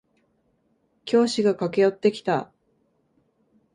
[1.05, 2.51] 教師が駆け寄ってきた。